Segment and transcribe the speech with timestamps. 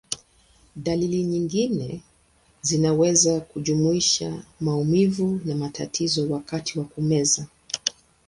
[0.75, 2.03] Dalili nyingine
[2.61, 7.45] zinaweza kujumuisha maumivu na matatizo wakati wa kumeza.